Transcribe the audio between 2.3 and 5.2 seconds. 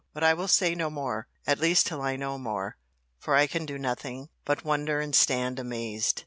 more: for I can do nothing but wonder and